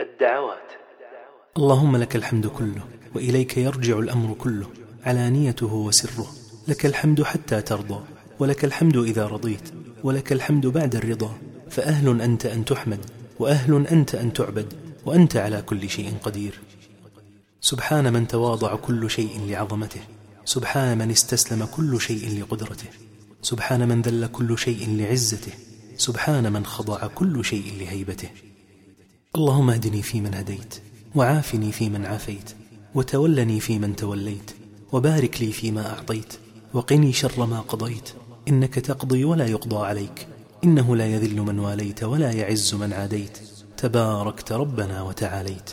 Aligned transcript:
الدعوات. 0.00 0.72
اللهم 1.56 1.96
لك 1.96 2.16
الحمد 2.16 2.46
كله 2.46 2.82
وإليك 3.14 3.56
يرجع 3.56 3.98
الأمر 3.98 4.34
كله 4.34 4.66
علانيته 5.04 5.74
وسره. 5.74 6.26
لك 6.68 6.86
الحمد 6.86 7.22
حتى 7.22 7.60
ترضى 7.60 8.04
ولك 8.38 8.64
الحمد 8.64 8.96
إذا 8.96 9.26
رضيت 9.26 9.68
ولك 10.04 10.32
الحمد 10.32 10.66
بعد 10.66 10.96
الرضا. 10.96 11.38
فأهل 11.70 12.20
أنت 12.20 12.46
أن 12.46 12.64
تحمد 12.64 13.00
وأهل 13.38 13.86
أنت 13.86 14.14
أن 14.14 14.32
تعبد 14.32 14.74
وأنت 15.06 15.36
على 15.36 15.62
كل 15.62 15.90
شيء 15.90 16.14
قدير. 16.22 16.60
سبحان 17.60 18.12
من 18.12 18.26
تواضع 18.26 18.74
كل 18.74 19.10
شيء 19.10 19.46
لعظمته 19.46 20.00
سبحان 20.44 20.98
من 20.98 21.10
استسلم 21.10 21.64
كل 21.64 22.00
شيء 22.00 22.40
لقدرته 22.40 22.86
سبحان 23.42 23.88
من 23.88 24.02
ذل 24.02 24.26
كل 24.26 24.58
شيء 24.58 24.96
لعزته 24.98 25.52
سبحان 25.96 26.52
من 26.52 26.66
خضع 26.66 27.06
كل 27.06 27.44
شيء 27.44 27.72
لهيبته. 27.80 28.28
اللهم 29.36 29.70
اهدني 29.70 30.02
فيمن 30.02 30.34
هديت 30.34 30.74
وعافني 31.14 31.72
فيمن 31.72 32.06
عافيت 32.06 32.50
وتولني 32.94 33.60
فيمن 33.60 33.96
توليت 33.96 34.50
وبارك 34.92 35.42
لي 35.42 35.52
فيما 35.52 35.90
أعطيت 35.90 36.32
وقني 36.74 37.12
شر 37.12 37.46
ما 37.46 37.60
قضيت. 37.60 38.08
إنك 38.48 38.74
تقضي 38.74 39.24
ولا 39.24 39.46
يقضى 39.46 39.86
عليك 39.86 40.28
إنه 40.64 40.96
لا 40.96 41.06
يذل 41.06 41.40
من 41.40 41.58
واليت 41.58 42.02
ولا 42.02 42.32
يعز 42.32 42.74
من 42.74 42.92
عاديت. 42.92 43.38
تباركت 43.76 44.52
ربنا 44.52 45.02
وتعاليت. 45.02 45.70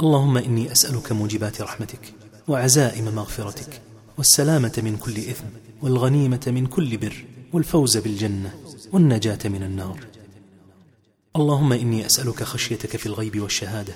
اللهم 0.00 0.36
إني 0.36 0.72
أسألك 0.72 1.12
موجبات 1.12 1.60
رحمتك 1.60 2.14
وعزائم 2.48 3.14
مغفرتك 3.14 3.82
والسلامة 4.18 4.72
من 4.84 4.96
كل 4.96 5.18
إثم 5.18 5.44
والغنيمة 5.82 6.44
من 6.46 6.66
كل 6.66 6.96
بر 6.96 7.24
والفوز 7.52 7.96
بالجنة 7.96 8.54
والنجاة 8.92 9.38
من 9.44 9.62
النار. 9.62 10.13
اللهم 11.36 11.72
إني 11.72 12.06
أسألك 12.06 12.42
خشيتك 12.42 12.96
في 12.96 13.06
الغيب 13.06 13.40
والشهادة 13.40 13.94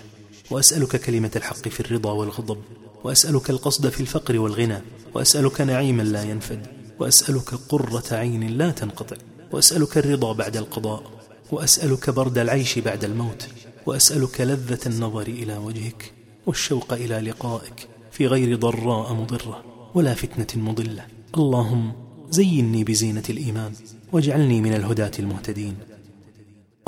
وأسألك 0.50 0.96
كلمة 0.96 1.30
الحق 1.36 1.68
في 1.68 1.80
الرضا 1.80 2.12
والغضب 2.12 2.58
وأسألك 3.04 3.50
القصد 3.50 3.88
في 3.88 4.00
الفقر 4.00 4.38
والغنى 4.38 4.82
وأسألك 5.14 5.60
نعيما 5.60 6.02
لا 6.02 6.22
ينفد 6.22 6.66
وأسألك 6.98 7.54
قرة 7.68 8.04
عين 8.12 8.46
لا 8.46 8.70
تنقطع 8.70 9.16
وأسألك 9.52 9.98
الرضا 9.98 10.32
بعد 10.32 10.56
القضاء 10.56 11.02
وأسألك 11.50 12.10
برد 12.10 12.38
العيش 12.38 12.78
بعد 12.78 13.04
الموت 13.04 13.48
وأسألك 13.86 14.40
لذة 14.40 14.80
النظر 14.86 15.26
إلى 15.26 15.56
وجهك 15.56 16.12
والشوق 16.46 16.92
إلى 16.92 17.20
لقائك 17.20 17.88
في 18.12 18.26
غير 18.26 18.56
ضراء 18.56 19.14
مضرة 19.14 19.64
ولا 19.94 20.14
فتنة 20.14 20.62
مضلة. 20.64 21.06
اللهم 21.36 21.92
زيني 22.30 22.84
بزينة 22.84 23.24
الإيمان 23.30 23.72
واجعلني 24.12 24.60
من 24.60 24.74
الهداة 24.74 25.12
المهتدين. 25.18 25.97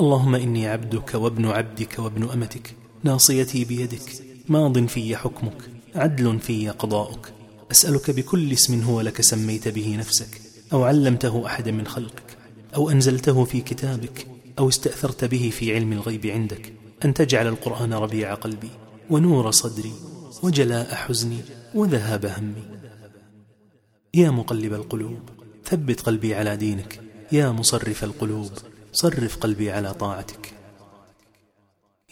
اللهم 0.01 0.35
إني 0.35 0.67
عبدك 0.67 1.13
وابن 1.13 1.45
عبدك 1.45 1.99
وابن 1.99 2.29
أمتك 2.29 2.75
ناصيتي 3.03 3.65
بيدك 3.65 4.23
ماض 4.49 4.85
في 4.85 5.15
حكمك 5.15 5.57
عدل 5.95 6.39
في 6.39 6.69
قضاؤك. 6.69 7.33
أسألك 7.71 8.11
بكل 8.11 8.51
اسم 8.51 8.81
هو 8.81 9.01
لك 9.01 9.21
سميت 9.21 9.67
به 9.67 9.95
نفسك 9.99 10.41
أو 10.73 10.83
علمته 10.83 11.45
أحدا 11.45 11.71
من 11.71 11.87
خلقك 11.87 12.37
أو 12.75 12.89
أنزلته 12.89 13.45
في 13.45 13.61
كتابك 13.61 14.27
أو 14.59 14.69
استأثرت 14.69 15.25
به 15.25 15.49
في 15.49 15.75
علم 15.75 15.93
الغيب 15.93 16.25
عندك. 16.25 16.73
أن 17.05 17.13
تجعل 17.13 17.47
القرآن 17.47 17.93
ربيع 17.93 18.33
قلبي 18.33 18.69
ونور 19.09 19.51
صدري 19.51 19.93
وجلاء 20.43 20.95
حزني 20.95 21.39
وذهاب 21.75 22.25
همي. 22.25 22.63
يا 24.13 24.29
مقلب 24.29 24.73
القلوب 24.73 25.29
ثبت 25.65 26.01
قلبي 26.01 26.35
على 26.35 26.57
دينك. 26.57 26.99
يا 27.31 27.49
مصرف 27.49 28.03
القلوب 28.03 28.51
صرف 28.93 29.37
قلبي 29.37 29.71
على 29.71 29.93
طاعتك. 29.93 30.53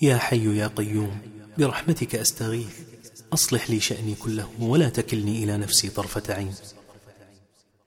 يا 0.01 0.17
حي 0.17 0.57
يا 0.57 0.67
قيوم 0.67 1.17
برحمتك 1.57 2.15
أستغيث. 2.15 2.79
أصلح 3.33 3.69
لي 3.69 3.79
شأني 3.79 4.15
كله 4.15 4.49
ولا 4.59 4.89
تكلني 4.89 5.43
إلى 5.43 5.57
نفسي 5.57 5.89
طرفة 5.89 6.33
عين. 6.33 6.53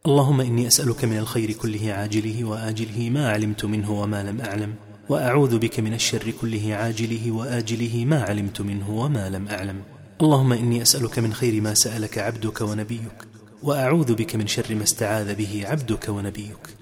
اللهم 0.07 0.41
إني 0.41 0.67
أسألك 0.67 1.05
من 1.05 1.19
الخير 1.19 1.53
كله 1.53 1.93
عاجله 1.93 2.45
وآجله 2.45 3.11
ما 3.11 3.31
علمت 3.31 3.65
منه 3.65 3.91
وما 3.91 4.23
لم 4.23 4.41
أعلم. 4.41 4.75
وأعوذ 5.09 5.59
بك 5.59 5.81
من 5.81 5.95
الشر 5.95 6.31
كله 6.31 6.75
عاجله 6.75 7.31
وآجله 7.31 8.05
ما 8.05 8.23
علمت 8.23 8.61
منه 8.61 8.91
وما 8.91 9.31
لم 9.31 9.49
أعلم. 9.49 9.83
اللهم 10.21 10.53
إني 10.53 10.83
أسألك 10.83 11.19
من 11.19 11.35
خير 11.35 11.61
ما 11.61 11.75
سألك 11.75 12.19
عبدك 12.19 12.61
ونبيك. 12.61 13.19
وأعوذ 13.63 14.15
بك 14.15 14.37
من 14.37 14.47
شر 14.47 14.75
ما 14.75 14.83
استعاذ 14.83 15.35
به 15.35 15.63
عبدك 15.67 16.09
ونبيك. 16.09 16.82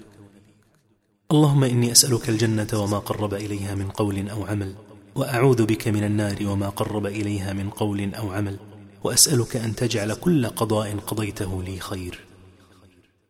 اللهم 1.31 1.63
إني 1.63 1.91
أسألك 1.91 2.29
الجنة 2.29 2.67
وما 2.73 2.97
قرب 2.97 3.33
إليها 3.33 3.75
من 3.75 3.89
قول 3.89 4.29
أو 4.29 4.45
عمل 4.45 4.75
وأعوذ 5.15 5.65
بك 5.65 5.87
من 5.87 6.03
النار 6.03 6.35
وما 6.41 6.69
قرب 6.69 7.05
إليها 7.05 7.53
من 7.53 7.69
قول 7.69 8.15
أو 8.15 8.31
عمل 8.31 8.57
وأسألك 9.03 9.55
أن 9.55 9.75
تجعل 9.75 10.13
كل 10.13 10.47
قضاء 10.47 10.97
قضيته 11.07 11.63
لي 11.63 11.79
خير. 11.79 12.19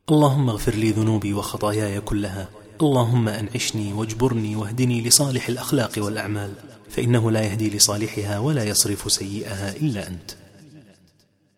اللهم 0.10 0.50
اغفر 0.50 0.74
لي 0.76 0.92
ذنوبي 0.92 1.34
وخطاياي 1.34 2.02
كلها 2.02 2.50
اللهم 2.82 3.28
أنعشني 3.28 3.94
واجبرني 3.94 4.56
واهدني 4.56 5.02
لصالح 5.02 5.48
الأخلاق 5.48 5.92
والأعمال 5.98 6.54
فإنه 6.90 7.32
لا 7.32 7.42
يهدي 7.42 7.70
لصالحها 7.70 8.40
ولا 8.40 8.64
يصرف 8.64 9.12
سيئها 9.12 9.76
إلا 9.76 10.08
أنت. 10.08 10.32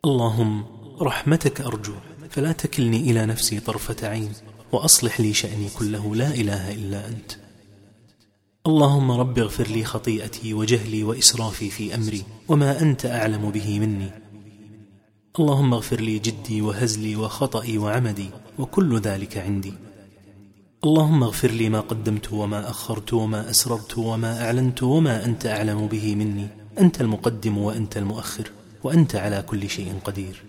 اللهم 0.05 0.65
رحمتك 1.01 1.61
أرجو 1.61 1.93
فلا 2.29 2.51
تكلني 2.51 3.11
إلى 3.11 3.25
نفسي 3.25 3.59
طرفة 3.59 4.07
عين 4.07 4.33
وأصلح 4.73 5.22
لي 5.22 5.34
شأني 5.34 5.69
كله. 5.79 6.16
لا 6.16 6.34
إله 6.34 6.72
إلا 6.72 7.07
أنت. 7.07 7.31
اللهم 8.67 9.11
رب 9.11 9.39
اغفر 9.39 9.67
لي 9.67 9.84
خطيئتي 9.84 10.53
وجهلي 10.53 11.03
وإسرافي 11.03 11.69
في 11.69 11.95
أمري 11.95 12.23
وما 12.47 12.81
أنت 12.81 13.06
أعلم 13.06 13.51
به 13.51 13.79
مني. 13.79 14.09
اللهم 15.39 15.73
اغفر 15.73 16.01
لي 16.01 16.19
جدي 16.19 16.62
وهزلي 16.62 17.16
وخطئي 17.16 17.78
وعمدي 17.78 18.29
وكل 18.59 19.00
ذلك 19.00 19.38
عندي. 19.38 19.73
اللهم 20.83 21.23
اغفر 21.23 21.51
لي 21.51 21.69
ما 21.69 21.79
قدمت 21.79 22.33
وما 22.33 22.69
أخرت 22.69 23.13
وما 23.13 23.50
أسررت 23.50 23.97
وما 23.97 24.45
أعلنت 24.45 24.83
وما 24.83 25.25
أنت 25.25 25.45
أعلم 25.45 25.88
به 25.88 26.16
مني. 26.16 26.47
أنت 26.79 27.01
المقدم 27.01 27.57
وأنت 27.57 27.97
المؤخر 27.97 28.51
وأنت 28.83 29.16
على 29.16 29.41
كل 29.41 29.69
شيء 29.69 30.00
قدير. 30.06 30.44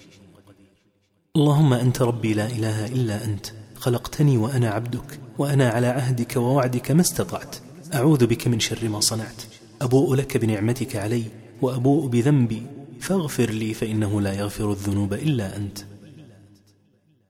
اللهم 1.37 1.73
أنت 1.73 2.03
ربي 2.03 2.35
لا 2.35 2.47
إله 2.47 2.87
إلا 2.87 3.25
أنت. 3.25 3.47
خلقتني 3.85 4.37
وأنا 4.37 4.71
عبدك 4.71 5.21
وأنا 5.39 5.69
على 5.69 5.87
عهدك 5.87 6.37
ووعدك 6.37 6.91
ما 6.91 7.01
استطعت. 7.01 7.57
أعوذ 7.95 8.27
بك 8.27 8.49
من 8.49 8.61
شر 8.61 8.89
ما 8.89 9.01
صنعت. 9.01 9.43
أبوء 9.83 10.15
لك 10.15 10.37
بنعمتك 10.37 10.97
علي 10.97 11.25
وأبوء 11.63 12.07
بذنبي. 12.07 12.63
فاغفر 13.01 13.51
لي 13.51 13.75
فإنه 13.75 14.21
لا 14.21 14.33
يغفر 14.33 14.73
الذنوب 14.73 15.13
إلا 15.13 15.57
أنت. 15.57 15.79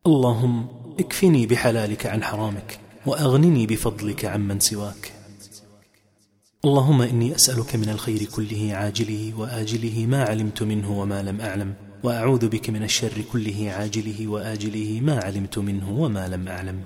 اللهم 0.06 0.66
اكفني 0.98 1.46
بحلالك 1.46 2.06
عن 2.06 2.22
حرامك 2.22 2.78
وأغنني 3.06 3.66
بفضلك 3.66 4.24
عمن 4.24 4.60
سواك. 4.60 5.12
اللهم 6.64 7.02
إني 7.02 7.34
أسألك 7.34 7.76
من 7.76 7.88
الخير 7.88 8.24
كله 8.24 8.70
عاجله 8.72 9.32
وآجله 9.38 10.06
ما 10.06 10.24
علمت 10.24 10.62
منه 10.62 11.00
وما 11.00 11.22
لم 11.22 11.40
أعلم. 11.40 11.74
وأعوذ 12.04 12.48
بك 12.48 12.70
من 12.70 12.82
الشر 12.82 13.24
كله 13.32 13.70
عاجله 13.70 14.28
وآجله 14.28 15.00
ما 15.02 15.18
علمت 15.18 15.58
منه 15.58 15.90
وما 15.90 16.28
لم 16.28 16.48
أعلم. 16.48 16.82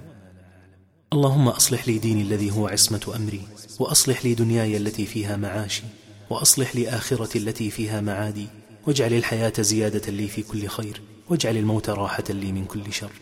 اللهم 1.12 1.49
أصلح 1.49 1.89
لي 1.89 1.99
ديني 1.99 2.23
الذي 2.23 2.51
هو 2.51 2.69
عصمة 2.69 3.12
أمري 3.17 3.41
وأصلح 3.79 4.25
لي 4.25 4.34
دنياي 4.34 4.77
التي 4.77 5.06
فيها 5.06 5.37
معاشي 5.37 5.83
وأصلح 6.31 6.77
لي 6.77 6.89
آخرتي 6.89 7.39
التي 7.39 7.71
فيها 7.71 8.01
معادي 8.01 8.47
واجعل 8.87 9.12
الحياة 9.12 9.53
زيادة 9.59 10.12
لي 10.12 10.29
في 10.29 10.43
كل 10.43 10.67
خير 10.67 11.03
واجعل 11.29 11.56
الموت 11.56 11.91
راحة 11.91 12.25
لي 12.31 12.53
من 12.53 12.65
كل 12.65 12.93
شر. 12.93 13.12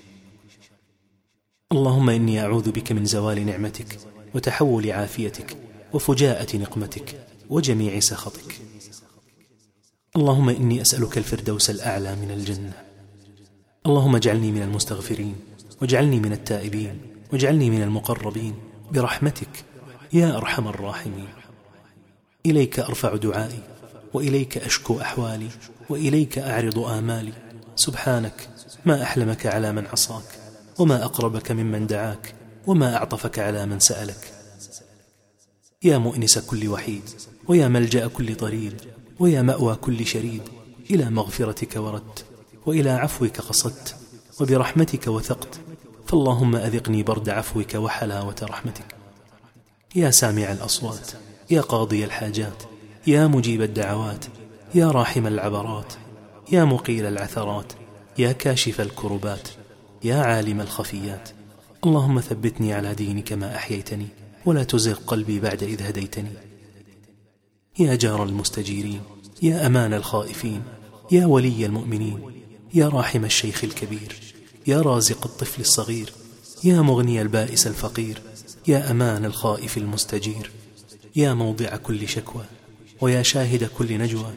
اللهم 1.72 2.10
إني 2.10 2.40
أعوذ 2.40 2.70
بك 2.70 2.92
من 2.92 3.04
زوال 3.04 3.46
نعمتك 3.46 3.98
وتحول 4.34 4.90
عافيتك 4.90 5.56
وفجاءة 5.92 6.56
نقمتك 6.56 7.26
وجميع 7.50 8.00
سخطك. 8.00 8.60
اللهم 10.16 10.48
إني 10.48 10.82
أسألك 10.82 11.18
الفردوس 11.18 11.70
الأعلى 11.70 12.16
من 12.16 12.30
الجنة. 12.30 12.72
اللهم 13.86 14.16
اجعلني 14.16 14.52
من 14.52 14.62
المستغفرين 14.62 15.36
واجعلني 15.82 16.20
من 16.20 16.32
التائبين 16.32 17.00
واجعلني 17.32 17.70
من 17.70 17.82
المقربين. 17.82 18.54
برحمتك 18.90 19.64
يا 20.12 20.36
أرحم 20.36 20.68
الراحمين. 20.68 21.28
إليك 22.46 22.80
أرفع 22.80 23.16
دعائي 23.16 23.62
وإليك 24.14 24.58
أشكو 24.58 25.00
أحوالي 25.00 25.48
وإليك 25.88 26.38
أعرض 26.38 26.78
آمالي. 26.78 27.32
سبحانك 27.76 28.48
ما 28.84 29.02
أحلمك 29.02 29.46
على 29.46 29.72
من 29.72 29.86
عصاك 29.86 30.38
وما 30.78 31.04
أقربك 31.04 31.52
ممن 31.52 31.86
دعاك 31.86 32.34
وما 32.66 32.96
أعطفك 32.96 33.38
على 33.38 33.66
من 33.66 33.80
سألك. 33.80 34.32
يا 35.82 35.98
مؤنس 35.98 36.38
كل 36.38 36.68
وحيد 36.68 37.02
ويا 37.48 37.68
ملجأ 37.68 38.06
كل 38.06 38.34
طريد 38.34 38.80
ويا 39.20 39.42
مأوى 39.42 39.74
كل 39.74 40.06
شريد 40.06 40.42
إلى 40.90 41.10
مغفرتك 41.10 41.76
وردت 41.76 42.24
وإلى 42.66 42.90
عفوك 42.90 43.40
قصدت 43.40 43.96
وبرحمتك 44.40 45.06
وثقت 45.06 45.60
فاللهم 46.06 46.56
أذقني 46.56 47.02
برد 47.02 47.28
عفوك 47.28 47.74
وحلاوة 47.74 48.36
رحمتك. 48.42 48.94
يا 49.94 50.10
سامع 50.10 50.52
الأصوات 50.52 51.10
يا 51.50 51.60
قاضي 51.60 52.04
الحاجات 52.04 52.62
يا 53.06 53.26
مجيب 53.26 53.62
الدعوات 53.62 54.24
يا 54.74 54.90
راحم 54.90 55.26
العبرات 55.26 55.92
يا 56.52 56.64
مقيل 56.64 57.06
العثرات 57.06 57.72
يا 58.18 58.32
كاشف 58.32 58.80
الكربات 58.80 59.48
يا 60.04 60.16
عالم 60.16 60.60
الخفيات. 60.60 61.28
اللهم 61.86 62.20
ثبتني 62.20 62.74
على 62.74 62.94
دينك 62.94 63.32
ما 63.32 63.56
أحييتني 63.56 64.06
ولا 64.46 64.64
تزغ 64.64 64.98
قلبي 65.06 65.40
بعد 65.40 65.62
إذ 65.62 65.82
هديتني. 65.82 66.30
يا 67.78 67.94
جار 67.94 68.24
المستجيرين 68.24 69.00
يا 69.42 69.66
أمان 69.66 69.94
الخائفين 69.94 70.62
يا 71.12 71.26
ولي 71.26 71.66
المؤمنين 71.66 72.20
يا 72.74 72.88
راحم 72.88 73.24
الشيخ 73.24 73.64
الكبير 73.64 74.16
يا 74.66 74.80
رازق 74.82 75.26
الطفل 75.26 75.60
الصغير 75.60 76.12
يا 76.64 76.80
مغني 76.80 77.22
البائس 77.22 77.66
الفقير 77.66 78.22
يا 78.68 78.90
أمان 78.90 79.24
الخائف 79.24 79.78
المستجير 79.78 80.50
يا 81.16 81.34
موضع 81.34 81.76
كل 81.76 82.08
شكوى 82.08 82.44
ويا 83.00 83.22
شاهد 83.22 83.64
كل 83.78 83.98
نجوى 83.98 84.34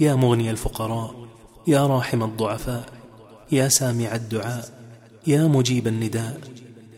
يا 0.00 0.14
مغني 0.14 0.50
الفقراء 0.50 1.28
يا 1.66 1.86
راحم 1.86 2.22
الضعفاء 2.22 2.88
يا 3.52 3.68
سامع 3.68 4.14
الدعاء 4.14 4.78
يا 5.26 5.46
مجيب 5.46 5.86
النداء 5.86 6.40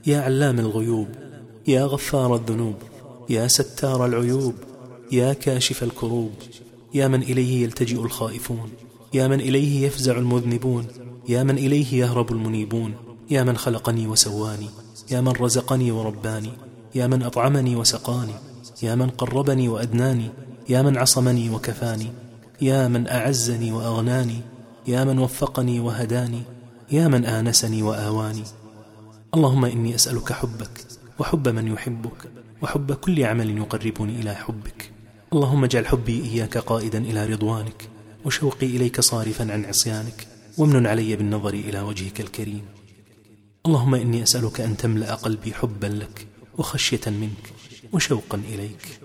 يا 0.06 0.20
علام 0.20 0.58
الغيوب 0.58 1.08
يا 1.68 1.84
غفار 1.84 2.34
الذنوب 2.34 2.76
يا 3.28 3.48
ستار 3.48 4.06
العيوب 4.06 4.54
يا 5.12 5.32
كاشف 5.32 5.82
الكروب 5.82 6.32
يا 6.94 7.08
من 7.08 7.22
إليه 7.22 7.62
يلتجئ 7.62 8.00
الخائفون 8.00 8.70
يا 9.14 9.28
من 9.28 9.40
إليه 9.40 9.86
يفزع 9.86 10.18
المذنبون 10.18 10.86
يا 11.28 11.42
من 11.42 11.58
إليه 11.58 11.94
يهرب 11.94 12.32
المنيبون 12.32 12.94
يا 13.30 13.42
من 13.42 13.56
خلقني 13.56 14.06
وسواني 14.06 14.68
يا 15.10 15.20
من 15.20 15.28
رزقني 15.28 15.90
ورباني 15.90 16.52
يا 16.94 17.06
من 17.06 17.22
أطعمني 17.22 17.76
وسقاني 17.76 18.34
يا 18.82 18.94
من 18.94 19.10
قربني 19.10 19.68
وأدناني 19.68 20.30
يا 20.68 20.82
من 20.82 20.98
عصمني 20.98 21.50
وكفاني 21.50 22.06
يا 22.60 22.88
من 22.88 23.08
أعزني 23.08 23.72
وأغناني 23.72 24.40
يا 24.86 25.04
من 25.04 25.18
وفقني 25.18 25.80
وهداني 25.80 26.42
يا 26.92 27.08
من 27.08 27.24
آنسني 27.24 27.82
وآواني 27.82 28.44
اللهم 29.34 29.64
إني 29.64 29.94
أسألك 29.94 30.32
حبك 30.32 30.86
وحب 31.18 31.48
من 31.48 31.66
يحبك 31.66 32.30
وحب 32.62 32.92
كل 32.92 33.24
عمل 33.24 33.58
يقربني 33.58 34.20
إلى 34.20 34.34
حبك 34.34 34.92
اللهم 35.32 35.64
اجعل 35.64 35.86
حبي 35.86 36.24
إياك 36.24 36.58
قائدا 36.58 36.98
إلى 36.98 37.26
رضوانك 37.26 37.88
وشوقي 38.24 38.66
إليك 38.66 39.00
صارفا 39.00 39.52
عن 39.52 39.64
عصيانك 39.64 40.26
وامن 40.58 40.86
علي 40.86 41.16
بالنظر 41.16 41.54
إلى 41.54 41.80
وجهك 41.80 42.20
الكريم. 42.20 42.62
اللهم 43.66 43.94
إني 43.94 44.22
أسألك 44.22 44.60
أن 44.60 44.76
تملأ 44.76 45.14
قلبي 45.14 45.54
حبا 45.54 45.86
لك 45.86 46.26
وخشية 46.58 47.00
منك 47.06 47.52
وشوقا 47.92 48.42
إليك. 48.48 49.00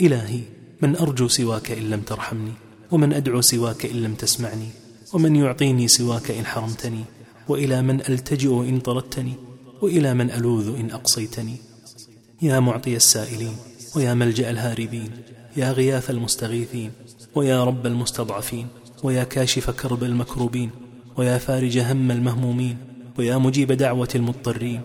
إلهي 0.00 0.40
من 0.82 0.96
أرجو 0.96 1.28
سواك 1.28 1.70
إن 1.70 1.90
لم 1.90 2.00
ترحمني 2.00 2.52
ومن 2.90 3.12
أدعو 3.12 3.40
سواك 3.40 3.86
إن 3.86 4.02
لم 4.02 4.14
تسمعني 4.14 4.68
ومن 5.12 5.36
يعطيني 5.36 5.88
سواك 5.88 6.30
إن 6.30 6.46
حرمتني 6.46 7.04
وإلى 7.48 7.82
من 7.82 8.00
ألتجئ 8.00 8.68
إن 8.68 8.80
طردتني 8.80 9.34
وإلى 9.82 10.14
من 10.14 10.30
ألوذ 10.30 10.78
إن 10.80 10.90
أقصيتني. 10.90 11.56
يا 12.42 12.60
معطي 12.60 12.96
السائلين 12.96 13.56
ويا 13.96 14.14
ملجأ 14.14 14.50
الهاربين 14.50 15.10
يا 15.56 15.72
غياث 15.72 16.10
المستغيثين 16.10 16.92
ويا 17.34 17.64
رب 17.64 17.86
المستضعفين 17.86 18.66
ويا 19.02 19.24
كاشف 19.24 19.70
كرب 19.70 20.04
المكروبين 20.04 20.70
ويا 21.16 21.38
فارج 21.38 21.78
هم 21.78 22.10
المهمومين 22.10 22.76
ويا 23.18 23.38
مجيب 23.38 23.72
دعوة 23.72 24.08
المضطرين 24.14 24.80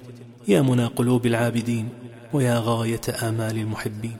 يا 0.48 0.62
منى 0.62 0.86
قلوب 0.86 1.26
العابدين 1.26 1.90
ويا 2.34 2.62
غاية 2.66 3.02
آمال 3.24 3.58
المحبين. 3.58 4.18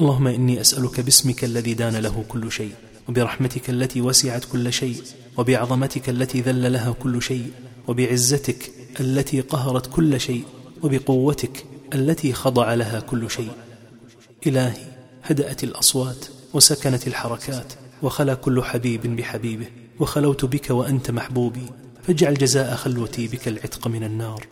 اللهم 0.00 0.26
إني 0.26 0.60
أسألك 0.60 1.00
باسمك 1.00 1.44
الذي 1.44 1.74
دان 1.74 1.96
له 1.96 2.24
كل 2.28 2.52
شيء 2.52 2.72
وبرحمتك 3.08 3.70
التي 3.70 4.00
وسعت 4.00 4.44
كل 4.44 4.72
شيء 4.72 4.96
وبعظمتك 5.38 6.08
التي 6.08 6.40
ذل 6.40 6.72
لها 6.72 6.92
كل 6.92 7.22
شيء 7.22 7.50
وبعزتك 7.88 8.70
التي 9.00 9.40
قهرت 9.40 9.86
كل 9.86 10.20
شيء 10.20 10.44
وبقوتك 10.82 11.64
التي 11.94 12.32
خضع 12.32 12.74
لها 12.74 13.00
كل 13.00 13.30
شيء. 13.30 13.50
إلهي 14.46 14.86
هدأت 15.24 15.64
الأصوات 15.64 16.26
وسكنت 16.54 17.06
الحركات 17.06 17.72
وخلا 18.02 18.34
كل 18.34 18.62
حبيب 18.62 19.16
بحبيبه 19.16 19.66
وخلوت 20.00 20.44
بك 20.44 20.70
وأنت 20.70 21.10
محبوبي 21.10 21.66
فاجعل 22.02 22.34
جزاء 22.34 22.74
خلوتي 22.74 23.28
بك 23.28 23.48
العتق 23.48 23.88
من 23.88 24.04
النار. 24.04 24.46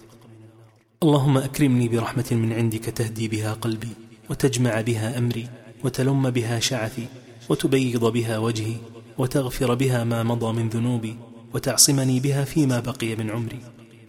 اللهم 1.02 1.38
أكرمني 1.38 1.88
برحمة 1.88 2.26
من 2.31 2.52
عندك 2.52 2.84
تهدي 2.84 3.28
بها 3.28 3.52
قلبي 3.52 3.88
وتجمع 4.31 4.81
بها 4.81 5.19
أمري 5.19 5.48
وتلم 5.84 6.31
بها 6.31 6.60
شعثي 6.60 7.06
وتبيض 7.48 8.04
بها 8.04 8.38
وجهي 8.38 8.76
وتغفر 9.19 9.75
بها 9.75 10.04
ما 10.04 10.22
مضى 10.22 10.52
من 10.52 10.69
ذنوبي 10.69 11.16
وتعصمني 11.54 12.20
بها 12.20 12.44
فيما 12.44 12.81
بقي 12.81 13.16
من 13.16 13.31
عمري. 13.31 13.60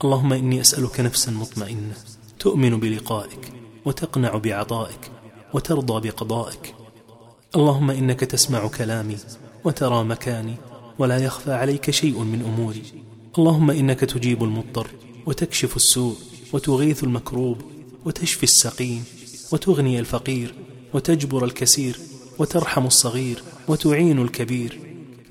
اللهم 0.04 0.34
إني 0.34 0.62
أسألك 0.62 1.00
نفسا 1.00 1.32
مطمئنة. 1.32 1.96
تؤمن 2.42 2.80
بلقائك 2.80 3.54
وتقنع 3.86 4.38
بعطائك 4.38 5.12
وترضى 5.54 6.10
بقضائك. 6.10 6.76
اللهم 7.56 7.92
إنك 7.92 8.20
تسمع 8.20 8.68
كلامي 8.68 9.18
وترى 9.64 10.04
مكاني 10.04 10.56
ولا 11.00 11.18
يخفى 11.18 11.54
عليك 11.54 11.92
شيء 11.92 12.20
من 12.20 12.42
أموري. 12.42 12.84
اللهم 13.38 13.72
إنك 13.72 14.00
تجيب 14.00 14.44
المضطر 14.44 14.88
وتكشف 15.26 15.76
السوء 15.76 16.16
وتغيث 16.54 17.04
المكروب 17.04 17.58
وتشفي 18.06 18.44
السقيم 18.44 19.04
وتغني 19.52 20.00
الفقير 20.00 20.56
وتجبر 20.94 21.46
الكسير 21.46 22.00
وترحم 22.40 22.86
الصغير 22.86 23.44
وتعين 23.68 24.20
الكبير. 24.22 24.80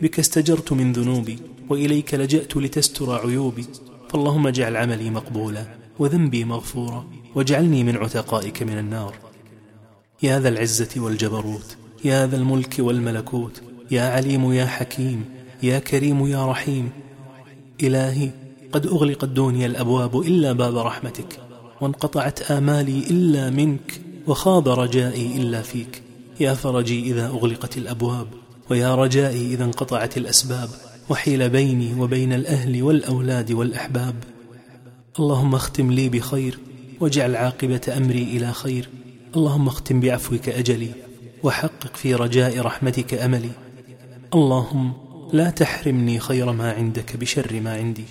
بك 0.03 0.19
استجرت 0.19 0.73
من 0.73 0.93
ذنوبي 0.93 1.39
وإليك 1.69 2.15
لجأت 2.15 2.57
لتستر 2.57 3.13
عيوبي. 3.13 3.67
فاللهم 4.11 4.47
اجعل 4.47 4.77
عملي 4.77 5.11
مقبولا. 5.11 5.80
وذنبي 6.01 6.45
مغفورا 6.45 7.07
واجعلني 7.35 7.85
من 7.85 7.97
عتقائك 7.97 8.63
من 8.63 8.79
النار. 8.79 9.15
يا 10.23 10.41
ذا 10.41 10.49
العزة 10.49 10.89
والجبروت 10.97 11.77
يا 12.05 12.27
ذا 12.27 12.37
الملك 12.37 12.77
والملكوت 12.79 13.63
يا 13.91 14.03
عليم 14.03 14.53
يا 14.53 14.67
حكيم 14.67 15.25
يا 15.63 15.79
كريم 15.79 16.27
يا 16.27 16.47
رحيم. 16.47 16.91
إلهي 17.83 18.31
قد 18.73 18.87
أغلقت 18.87 19.25
دوني 19.25 19.67
الأبواب 19.67 20.21
إلا 20.21 20.53
باب 20.53 20.77
رحمتك 20.77 21.39
وانقطعت 21.81 22.51
آمالي 22.51 22.99
إلا 23.11 23.51
منك 23.51 24.01
وخاب 24.27 24.69
رجائي 24.69 25.37
إلا 25.37 25.63
فيك. 25.63 26.03
يا 26.41 26.55
فرجي 26.55 27.13
إذا 27.13 27.27
أغلقت 27.27 27.77
الأبواب 27.77 28.27
ويا 28.71 28.95
رجائي 28.95 29.55
إذا 29.55 29.65
انقطعت 29.65 30.17
الأسباب 30.17 30.69
وحيل 31.09 31.49
بيني 31.49 32.01
وبين 32.01 32.33
الأهل 32.33 32.83
والأولاد 32.83 33.53
والأحباب. 33.53 34.15
اللهم 35.19 35.55
اختم 35.55 35.93
لي 35.93 36.09
بخير 36.09 36.59
واجعل 37.01 37.37
عاقبة 37.37 37.81
أمري 37.97 38.23
إلى 38.23 38.53
خير. 38.53 38.89
اللهم 39.37 39.69
اختم 39.69 40.01
بعفوك 40.01 40.49
أجلي 40.49 40.91
وحقق 41.43 41.97
في 41.97 42.15
رجاء 42.15 42.61
رحمتك 42.61 43.15
أملي. 43.15 43.51
اللهم 44.35 44.93
لا 45.33 45.51
تحرمني 45.51 46.21
خير 46.21 46.53
ما 46.53 46.73
عندك 46.73 47.17
بشر 47.17 47.61
ما 47.61 47.75
عندي. 47.75 48.05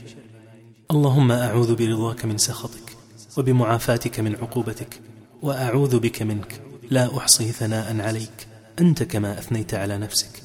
اللهم 0.92 1.32
أعوذ 1.32 1.76
برضاك 1.76 2.26
من 2.26 2.38
سخطك 2.38 2.98
وبمعافاتك 3.38 4.20
من 4.20 4.36
عقوبتك 4.36 5.02
وأعوذ 5.42 6.00
بك 6.00 6.22
منك. 6.22 6.62
لا 6.90 7.18
أحصي 7.18 7.52
ثناء 7.52 8.02
عليك. 8.02 8.48
أنت 8.80 9.04
كما 9.04 9.40
أثنيت 9.40 9.74
على 9.74 9.98
نفسك. 9.98 10.44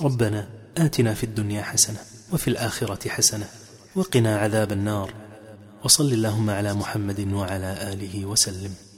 ربنا 0.00 0.48
آتنا 0.76 1.14
في 1.14 1.24
الدنيا 1.24 1.62
حسنة 1.62 1.98
وفي 2.32 2.48
الآخرة 2.48 3.08
حسنة 3.08 3.46
وقنا 3.94 4.38
عذاب 4.38 4.72
النار. 4.72 5.21
وصل 5.84 6.12
اللهم 6.12 6.50
على 6.50 6.74
محمد 6.74 7.32
وعلى 7.32 7.92
آله 7.92 8.26
وسلم. 8.26 8.91